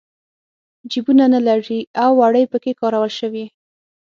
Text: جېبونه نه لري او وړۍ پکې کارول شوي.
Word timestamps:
جېبونه 0.91 1.25
نه 1.33 1.39
لري 1.47 1.79
او 2.03 2.11
وړۍ 2.19 2.45
پکې 2.51 2.71
کارول 2.81 3.11
شوي. 3.19 3.45